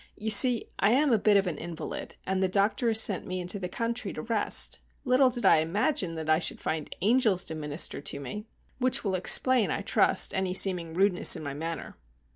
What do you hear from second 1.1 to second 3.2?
a bit of an invalid, and the doctor has